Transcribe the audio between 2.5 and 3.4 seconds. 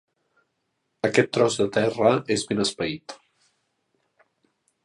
ben espeït.